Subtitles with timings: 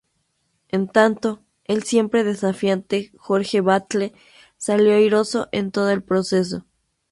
[0.69, 4.13] En tanto, el siempre desafiante Jorge Batlle
[4.57, 6.65] salió airoso en todo el proceso.